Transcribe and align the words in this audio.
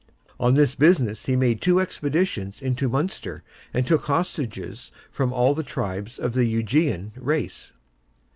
On 0.39 0.55
this 0.55 0.73
business 0.73 1.27
he 1.27 1.35
made 1.35 1.61
two 1.61 1.79
expeditions 1.79 2.59
into 2.59 2.89
Munster, 2.89 3.43
and 3.71 3.85
took 3.85 4.05
hostages 4.05 4.91
from 5.11 5.31
all 5.31 5.53
the 5.53 5.61
tribes 5.61 6.17
of 6.17 6.33
the 6.33 6.45
Eugenian 6.45 7.11
race. 7.15 7.71